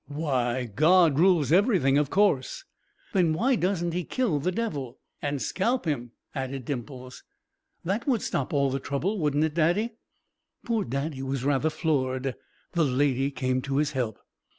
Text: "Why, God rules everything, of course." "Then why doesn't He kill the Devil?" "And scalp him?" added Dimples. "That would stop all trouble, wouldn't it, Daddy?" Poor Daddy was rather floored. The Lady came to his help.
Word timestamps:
"Why, 0.07 0.65
God 0.65 1.19
rules 1.19 1.51
everything, 1.51 1.99
of 1.99 2.09
course." 2.09 2.65
"Then 3.13 3.33
why 3.33 3.55
doesn't 3.55 3.91
He 3.91 4.03
kill 4.03 4.39
the 4.39 4.51
Devil?" 4.51 4.97
"And 5.21 5.39
scalp 5.39 5.85
him?" 5.85 6.13
added 6.33 6.65
Dimples. 6.65 7.21
"That 7.85 8.07
would 8.07 8.23
stop 8.23 8.51
all 8.51 8.79
trouble, 8.79 9.19
wouldn't 9.19 9.43
it, 9.43 9.53
Daddy?" 9.53 9.91
Poor 10.65 10.83
Daddy 10.85 11.21
was 11.21 11.43
rather 11.43 11.69
floored. 11.69 12.33
The 12.71 12.83
Lady 12.83 13.29
came 13.29 13.61
to 13.61 13.77
his 13.77 13.91
help. 13.91 14.17